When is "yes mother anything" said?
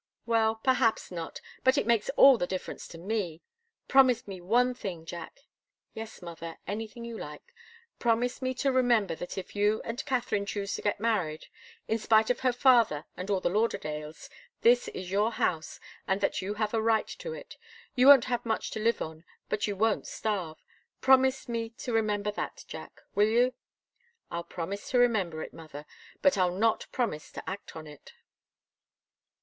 5.93-7.05